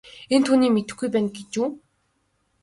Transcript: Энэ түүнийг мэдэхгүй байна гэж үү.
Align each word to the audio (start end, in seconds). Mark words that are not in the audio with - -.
Энэ 0.33 0.45
түүнийг 0.45 0.73
мэдэхгүй 0.75 1.09
байна 1.11 1.29
гэж 1.35 1.51
үү. 1.61 1.69